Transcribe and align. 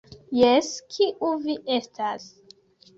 Jes, 0.37 0.71
kiu 0.95 1.31
vi 1.45 1.59
estas? 1.79 2.31